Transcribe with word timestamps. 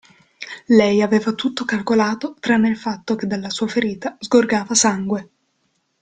Lei 0.65 1.03
aveva 1.03 1.31
tutto 1.33 1.63
calcolato 1.63 2.35
tranne 2.39 2.69
il 2.69 2.75
fatto 2.75 3.13
che 3.13 3.27
dalla 3.27 3.51
sua 3.51 3.67
ferita 3.67 4.17
sgorgava 4.19 4.73
sangue. 4.73 5.29